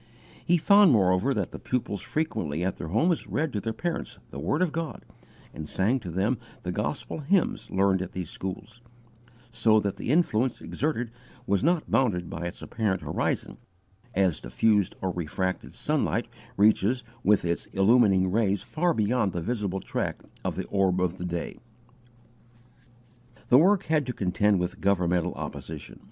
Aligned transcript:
He 0.43 0.57
found, 0.57 0.91
moreover, 0.91 1.31
that 1.31 1.51
the 1.51 1.59
pupils 1.59 2.01
frequently 2.01 2.63
at 2.63 2.77
their 2.77 2.87
homes 2.87 3.27
read 3.27 3.53
to 3.53 3.59
their 3.59 3.71
parents 3.71 4.17
the 4.31 4.39
word 4.39 4.63
of 4.63 4.71
God 4.71 5.05
and 5.53 5.69
sang 5.69 5.99
to 5.99 6.09
them 6.09 6.39
the 6.63 6.71
gospel 6.71 7.19
hymns 7.19 7.69
learned 7.69 8.01
at 8.01 8.13
these 8.13 8.31
schools, 8.31 8.81
so 9.51 9.79
that 9.79 9.97
the 9.97 10.09
influence 10.09 10.59
exerted 10.59 11.11
was 11.45 11.63
not 11.63 11.91
bounded 11.91 12.31
by 12.31 12.47
its 12.47 12.63
apparent 12.63 13.03
horizon, 13.03 13.57
as 14.15 14.41
diffused 14.41 14.95
or 15.03 15.11
refracted 15.11 15.75
sunlight 15.75 16.25
reaches 16.57 17.03
with 17.23 17.45
its 17.45 17.67
illumining 17.67 18.31
rays 18.31 18.63
far 18.63 18.95
beyond 18.95 19.33
the 19.33 19.41
visible 19.43 19.81
track 19.81 20.23
of 20.43 20.55
the 20.55 20.65
orb 20.69 20.99
of 20.99 21.27
day. 21.27 21.59
The 23.49 23.59
work 23.59 23.83
had 23.83 24.07
to 24.07 24.13
contend 24.13 24.59
with 24.59 24.81
governmental 24.81 25.35
opposition. 25.35 25.99